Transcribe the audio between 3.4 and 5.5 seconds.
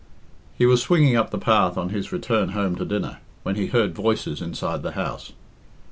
when he heard voices inside the house.